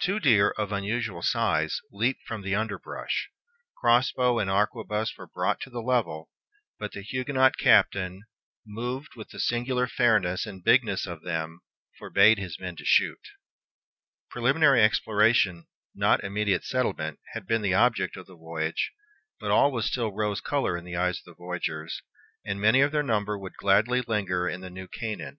[0.00, 3.28] Two deer, of unusual size, leaped from the underbrush.
[3.76, 6.32] Cross bow and arquebuse were brought to the level;
[6.80, 8.24] but the Huguenot captain,
[8.66, 11.60] "moved with the singular fairness and bigness of them,"
[11.96, 13.20] forbade his men to shoot.
[14.30, 18.90] Preliminary exploration, not immediate settlement, had been the object of the voyage;
[19.38, 22.02] but all was still rose color in the eyes of the voyagers,
[22.44, 25.38] and many of their number would gladly linger in the New Canaan.